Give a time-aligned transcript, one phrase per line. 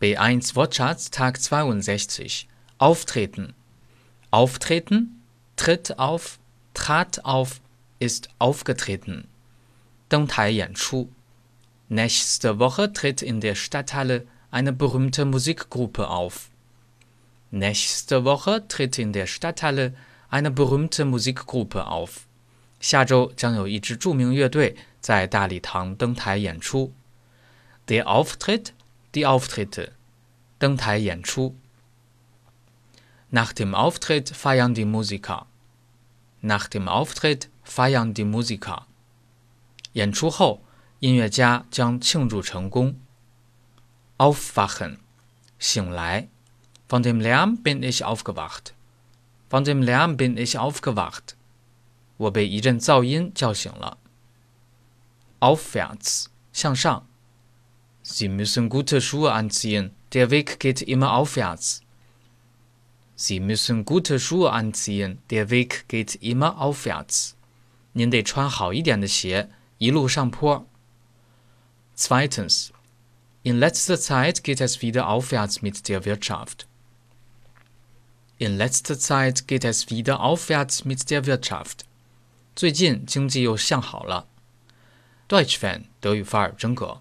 [0.00, 3.54] B1 Wortschatz Tag 62 Auftreten
[4.30, 5.22] Auftreten
[5.56, 6.38] tritt auf
[6.74, 7.60] trat auf
[7.98, 9.28] ist aufgetreten
[10.08, 11.08] 登台演出
[11.88, 16.48] Nächste Woche tritt in der Stadthalle eine berühmte Musikgruppe auf.
[17.50, 19.94] Nächste Woche tritt in der Stadthalle
[20.30, 22.26] eine berühmte Musikgruppe auf.
[22.80, 26.92] 下周将有一支着名乐队在大礼堂登台演出。
[27.88, 28.72] Der Auftritt,
[29.14, 29.92] die Auftritte，
[30.58, 31.54] 登台演出。
[33.30, 35.46] Nach dem Auftritt feiern die Musiker.
[36.40, 38.86] Nach dem Auftritt feiern die Musiker.
[39.92, 40.60] 演出后，
[41.00, 43.00] 音乐家将庆祝成功。
[44.18, 44.98] Aufwachen，
[45.58, 46.28] 醒来。
[46.88, 48.74] Von dem Lärm bin ich aufgewacht.
[49.48, 51.34] Von dem Lärm bin ich aufgewacht.
[52.16, 53.98] 我被一阵噪音叫醒了。
[55.40, 57.06] Aufwärts，向上。
[58.08, 59.92] Sie müssen gute Schuhe anziehen.
[60.12, 61.80] Der Weg geht immer aufwärts.
[63.16, 65.18] Sie müssen gute Schuhe anziehen.
[65.30, 67.34] Der Weg geht immer aufwärts.
[67.92, 70.66] 您得穿好一点的鞋，一路上坡。
[71.96, 72.72] Zweitens.
[73.44, 76.66] In letzter Zeit geht es wieder aufwärts mit der Wirtschaft.
[78.38, 81.84] In letzter Zeit geht es wieder aufwärts mit der Wirtschaft.
[82.56, 84.26] 最近经济又向好了。
[85.28, 87.00] Deutsch Fan 德语范儿真格。